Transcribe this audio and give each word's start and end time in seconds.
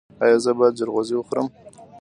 ایا 0.23 0.37
زه 0.43 0.51
باید 0.57 0.77
جلغوزي 0.79 1.15
وخورم؟ 1.15 1.47